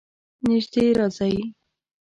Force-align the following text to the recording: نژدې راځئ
نژدې 0.49 0.83
راځئ 0.97 1.35